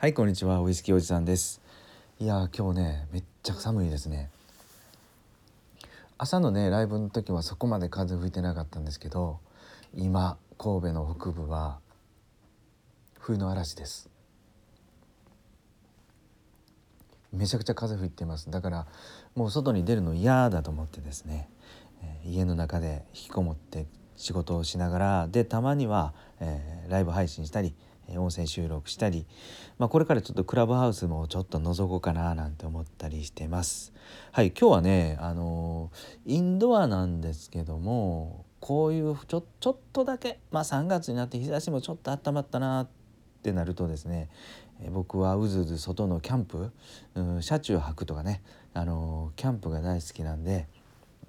[0.00, 0.60] はいこんにちは。
[0.60, 1.60] ウイスキーおじさんです。
[2.20, 4.30] いや今日ねめっちゃ寒いですね。
[6.16, 9.40] 朝のねライブの時はそこまで風吹いてなかったんですけど
[9.96, 11.80] 今神戸の北部は
[13.18, 14.08] 冬の嵐です。
[17.32, 18.52] めちゃくちゃ風吹いてます。
[18.52, 18.86] だから
[19.34, 21.48] もう外に出るの嫌だと思ってですね、
[22.24, 27.74] 家の中で引きこもって仕事をしながらでたまには、えー、ライブ配信したり
[28.16, 29.26] 音声収録したり、
[29.78, 33.92] まあ、これからちょっとクラブハウスもちょっと覗こうかななんて思ったりしてます。
[34.32, 35.90] はい今日はねあの
[36.24, 42.88] インドアなんですけどもこういうちょちょっとだけまあ3月になって日差しもちょっと温まったなっ
[43.42, 44.28] てなるとですね
[44.90, 46.70] 僕はうずうず外のキャンプ、
[47.14, 48.42] うん、車中泊とかね
[48.74, 50.68] あのキャンプが大好きなんで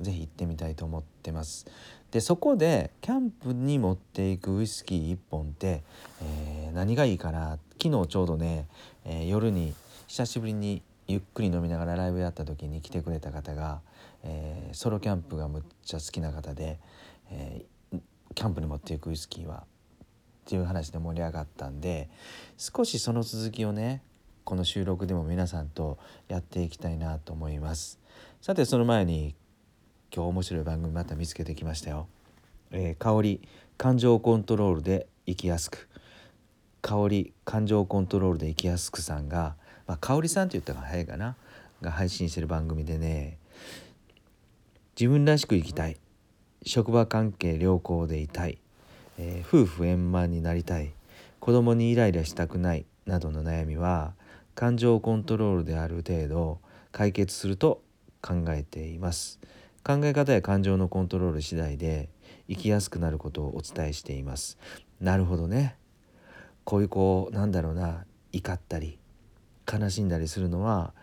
[0.02, 1.66] 是非行ってみたいと思ってます。
[2.12, 5.84] でそこでキャンプに持っていくウイスキー1本って、
[6.22, 7.60] えー、何がいいかな？
[7.82, 8.68] 昨日ちょうどね、
[9.06, 9.74] えー、夜に
[10.08, 13.82] 久しぶりにゆっくり飲みながらライブやった時に来てくれた方が、
[14.24, 16.80] えー、ソロキャンプがむっちゃ好きな方で、
[17.32, 17.66] え
[18.36, 19.68] キャンプに持っていくウイスキーはっ
[20.46, 22.10] ていう話で盛り上がったんで
[22.58, 24.02] 少しその続きをね
[24.44, 28.00] この収録でも皆さんとやっていきたいなと思います
[28.42, 29.36] さてその前に
[30.14, 32.08] 今日面白い番組また見つけてきましたよ、
[32.72, 33.42] えー、香り
[33.78, 35.88] 感情コントロールで生きやすく。
[36.82, 41.36] 香り感情コントロールで生きやすくさんが、まあ、香りさんって言ったら早いかな。
[41.82, 43.38] が配信してる番組でね
[45.00, 45.98] 自分らしく生きたい。
[46.66, 48.58] 職場関係良好でいたい。
[49.18, 50.92] えー、夫婦円満になりたい。
[51.40, 52.86] 子供にイライラしたくない。
[53.06, 54.14] などの悩みは
[54.56, 56.60] 感情コントロールである程度
[56.92, 57.82] 解決すると
[58.22, 59.40] 考えています。
[59.84, 62.10] 考え方や感情のコントロール次第で
[62.48, 64.58] 生きやすくなることをお伝えしています。
[65.00, 65.78] なるほどね。
[66.64, 68.06] こういうこうなんだろうな。
[68.32, 69.00] 怒ったり
[69.72, 70.94] 悲しんだりするのは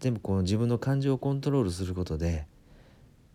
[0.00, 2.46] 全部この自分の感情をコントロールすることで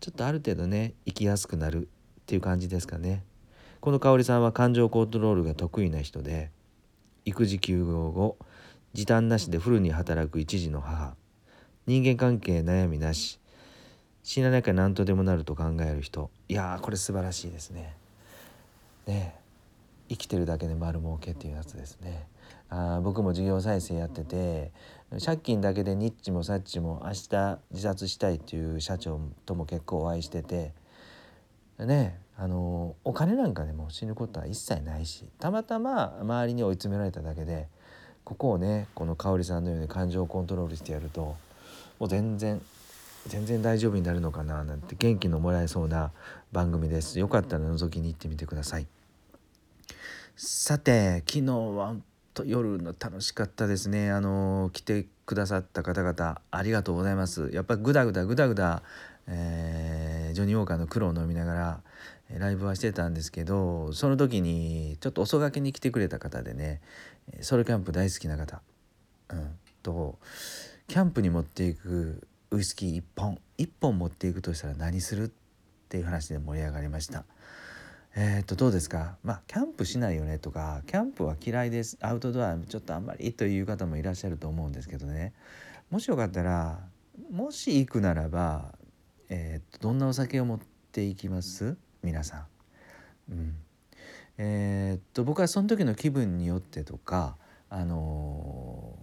[0.00, 1.88] ちょっとある程度ね生きやすくなる
[2.20, 3.24] っていう感じですかね。
[3.80, 6.50] この香織さんは感情コントロールが得意な人で
[7.24, 8.38] 育児休業後
[8.94, 11.16] 時短なしでフルに働く一児の母。
[11.86, 13.40] 人間関係悩みなし。
[14.24, 17.94] 死ななきゃ何とでもなると考える人いやーこれ素晴らしいですね。
[19.06, 19.36] ね
[20.08, 22.26] 生きてるだけで丸儲けっていうやつですね。
[22.70, 24.72] あ僕も事業再生やってて
[25.24, 30.72] 借金だけでニッチもサッチも明日自殺したいっていう社長とも結構お会いしてて
[31.78, 37.68] ねあのお金なんかでも死ぬことは一切ないしたまたま周りに追い詰められただけで
[38.24, 41.36] ここをねこの香織さんのように感情をコントロールしてやると
[42.00, 42.60] もう全然
[43.26, 46.12] 全然大丈夫になるのかななんて元気のもらえそうな
[46.52, 47.18] 番組です。
[47.18, 48.86] よかったら覗きに行ってみてください。
[50.36, 51.96] さて昨日は
[52.44, 54.10] 夜の楽しかったですね。
[54.10, 57.50] あの来てくださった方々ありがとうございます。
[57.52, 58.82] やっぱりグダグダグダグダ、
[59.26, 61.80] えー、ジョニー・ウォーカーの苦労を飲みながら
[62.30, 66.80] ライブはしてたんですけどその時にちょっと遅がけに来てくれた方でね
[67.40, 68.60] ソロキャンプ大好きな方、
[69.30, 70.18] うん、と
[70.88, 75.30] キャンプに持っていくウイスキー1本1本持っていくとしたら何するっ
[75.88, 77.24] ていう話で盛り上がりました。
[78.14, 79.16] えー、っとどうですか？
[79.24, 81.98] まあキャンプしないよねとかキャンプは嫌いです。
[82.00, 85.32] アウトドアちょっとあんまりという方もいらっしゃると思うんですけどね。
[85.90, 86.78] もしよかったら
[87.32, 88.72] もし行くならば、
[89.28, 90.60] えー、っとどんなお酒を持っ
[90.92, 91.76] ていきます？
[92.04, 92.46] 皆さ
[93.30, 93.32] ん。
[93.32, 93.56] うん、
[94.38, 97.36] えー、っと僕はその時の気分によってとか、
[97.68, 98.94] あの、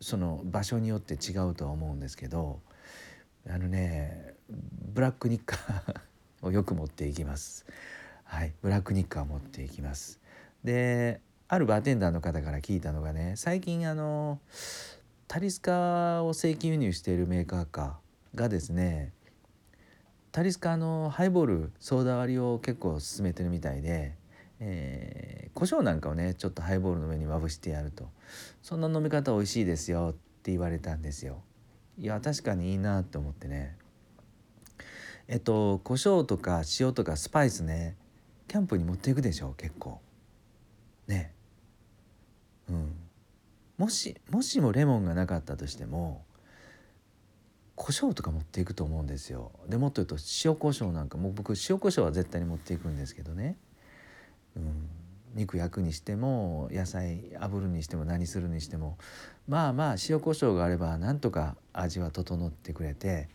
[0.00, 2.60] その場所によって違うとは思うんですけど
[3.48, 6.00] あのねブラックニッカー
[6.46, 7.64] をよく持っていきます。
[8.24, 10.20] はい、ブラックニッカーを持っていきます。
[10.62, 14.40] であるバーテンダーの方から聞いたのがね最近あの
[15.26, 17.98] タリスカを正規輸入しているメーカーか
[18.34, 19.12] がですね
[20.32, 24.14] タリスカのハイボールソーダ割りを結構勧めてるみたいで、
[24.60, 28.08] えー、胡椒なんかをねちょっとハイボールの上にまぶしてやると
[28.62, 30.12] そんな飲み方美味しいですよっ
[30.42, 31.42] て言われたんですよ
[32.00, 33.76] いや確かにいいなと思ってね。
[35.28, 37.94] えっと胡椒とか塩とかスパイスね
[38.48, 40.00] キャンプに持っていくでしょ結構。
[41.06, 41.34] ね。
[42.70, 42.94] うん。
[43.76, 46.24] もしもしもレモンがなかったとしても
[47.74, 49.52] 胡椒とか持っていくと思うんですよ。
[49.68, 53.58] でもっと言うと塩胡椒なんかもう僕塩胡椒は絶対に持っていくんですけどね、
[54.56, 54.88] うん、
[55.34, 58.98] 肉焼くにしても野菜炙るにしても何するにしても
[59.48, 63.28] まあまあ塩胡椒があればなんとか味は整ってくれて、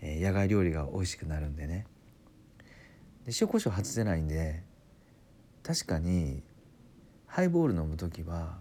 [0.00, 1.86] えー、野外料理が美味しくなるんでね。
[3.26, 4.62] で塩胡椒外せないんで
[5.62, 6.42] 確かに
[7.26, 8.58] ハイボール飲む時は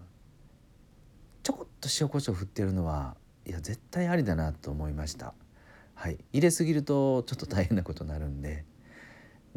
[1.44, 3.16] ちょこっと塩コショウ振ってるのは
[3.46, 5.34] いや絶対ありだなと思いました。
[5.96, 6.18] はい。
[6.32, 8.64] 入れすぎるとちょっと大変なことになるんで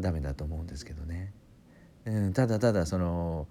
[0.00, 1.32] ダメだと思うんですけどね、
[2.04, 3.46] うん、ただただその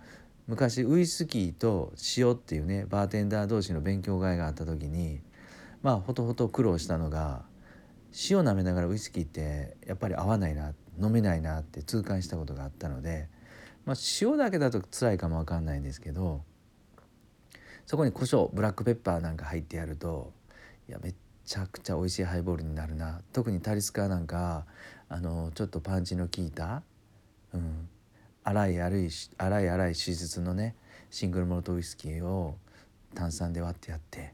[0.48, 5.22] 昔ウイスキーと塩っていうねバーテンダー同士の勉強会があった時に
[5.82, 7.44] まあほとほと苦労したのが
[8.30, 13.30] 塩舐めながらウイスキーってやっぱり合わないな飲めないなって痛感したことがあったので、
[13.86, 16.44] まあ、塩だけだと辛いかもわかんないんですけど
[17.86, 20.34] そこに胡椒ブラックペッパーなんか入ってやると
[20.90, 21.16] いやめっ
[21.46, 23.22] ちゃくちゃ美味しいハイボールになるな。
[23.34, 24.66] 特にタリスカなんか
[25.10, 26.84] あのちょっとパンチの効いた、
[27.54, 27.90] うん、
[28.44, 30.76] 粗い粗い粗い粗い手術のね
[31.10, 32.58] シングルモルトウイスキーを
[33.14, 34.34] 炭酸で割ってやって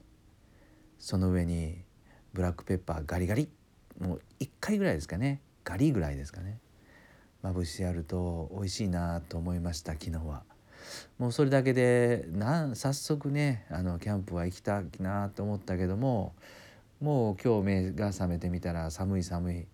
[1.00, 1.84] その上に
[2.34, 3.50] ブラックペッパーガリガリ
[4.00, 6.60] もう1回ぐらいですかねガリぐらいですかね
[7.42, 10.44] まぶしてやると美味しいなと思いました昨日は。
[11.18, 16.34] もうそれだけでなん早速ねあのキャンプは行きたいなと思ったけども
[17.02, 19.68] もう今日目が覚めてみたら寒い寒い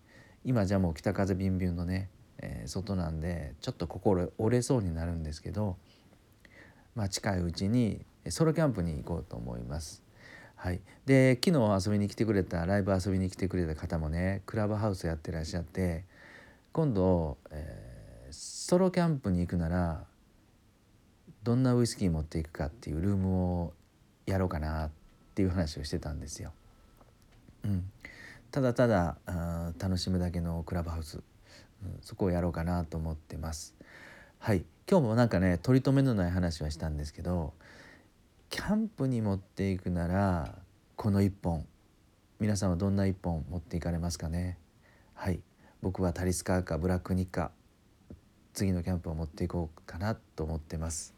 [0.44, 5.76] 今じゃもう北風ビンビンのね、えー、外なんでちょっと心折れそうになるんですけど、
[6.94, 10.02] まあ、近いうちにソロキャンプに行こうと思います。
[10.56, 16.04] はい、で昨日遊びに来てくれたライブ遊びに来てくれた方もねクラブハウスやってらっしゃって
[16.72, 20.04] 今度、えー、ソロキャンプに行くなら
[21.42, 23.74] どんなウイスキー持っていくかっていうルームを
[24.24, 24.90] やろうかなっ
[25.34, 26.52] ていう話をしてたんですよ。
[27.64, 27.90] うん、
[28.50, 31.22] ただただあ楽しむだけのクラブハウス、
[32.02, 33.74] そこをやろうかなと思ってます。
[34.38, 34.64] はい。
[34.88, 37.54] 今日もなんかね取り留めのない話はしたんですけど
[38.50, 40.58] キャンプに持っていくなら
[40.96, 41.66] この1本。
[42.40, 44.58] 皆さんはどんな1本持っていかれますかね？
[45.14, 45.40] はい。
[45.80, 47.52] 僕はタリスカーかブラックニッカ
[48.52, 51.14] 次のキャンプを持っていこうかなと思ってます。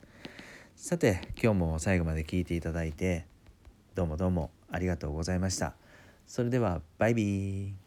[0.77, 3.27] さて今日も最後まで聞いていただいて
[3.95, 5.75] どうもどうもありがとうございました。
[6.27, 7.86] それではバイビー。